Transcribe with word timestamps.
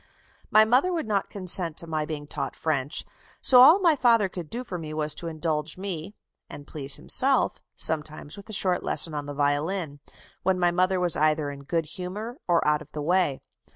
"My 0.49 0.65
mother 0.65 0.91
would 0.91 1.05
not 1.07 1.29
consent 1.29 1.77
to 1.77 1.85
my 1.85 2.07
being 2.07 2.25
taught 2.25 2.55
French,... 2.55 3.05
so 3.39 3.61
all 3.61 3.77
my 3.77 3.95
father 3.95 4.27
could 4.29 4.49
do 4.49 4.63
for 4.63 4.79
me 4.79 4.95
was 4.95 5.13
to 5.13 5.27
indulge 5.27 5.77
me 5.77 6.15
(and 6.49 6.65
please 6.65 6.95
himself) 6.95 7.61
sometimes 7.75 8.35
with 8.35 8.49
a 8.49 8.51
short 8.53 8.81
lesson 8.81 9.13
on 9.13 9.27
the 9.27 9.35
violin, 9.35 9.99
when 10.41 10.57
my 10.59 10.71
mother 10.71 10.99
was 10.99 11.15
either 11.15 11.51
in 11.51 11.65
good 11.65 11.85
humour 11.85 12.39
or 12.47 12.67
out 12.67 12.81
of 12.81 12.91
the 12.93 13.01
way.... 13.03 13.41